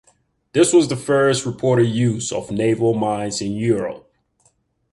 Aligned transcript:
This 0.53 0.73
was 0.73 0.87
the 0.87 0.95
first 0.97 1.45
reported 1.45 1.85
use 1.85 2.31
of 2.31 2.49
naval 2.49 2.95
mines 2.95 3.39
in 3.39 3.51
Europe. 3.51 4.11